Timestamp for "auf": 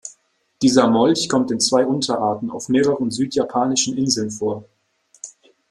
2.49-2.69